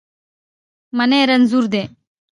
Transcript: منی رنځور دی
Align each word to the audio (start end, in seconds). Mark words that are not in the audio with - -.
منی 0.97 1.21
رنځور 1.29 1.63
دی 1.73 1.83